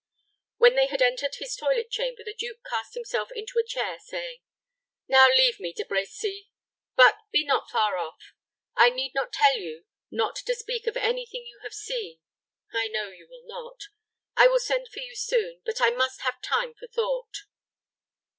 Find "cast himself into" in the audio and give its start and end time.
2.67-3.59